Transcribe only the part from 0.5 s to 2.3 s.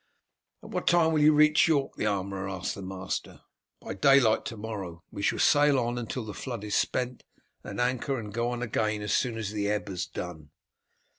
"At what time will you reach York?" the